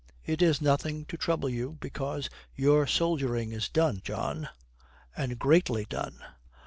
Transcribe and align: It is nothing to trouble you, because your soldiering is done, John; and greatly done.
It 0.25 0.41
is 0.41 0.61
nothing 0.63 1.05
to 1.05 1.15
trouble 1.15 1.47
you, 1.47 1.77
because 1.79 2.27
your 2.55 2.87
soldiering 2.87 3.51
is 3.51 3.69
done, 3.69 4.01
John; 4.03 4.49
and 5.15 5.37
greatly 5.37 5.85
done. 5.85 6.23